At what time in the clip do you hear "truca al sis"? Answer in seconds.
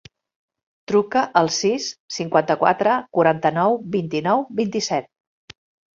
0.91-1.85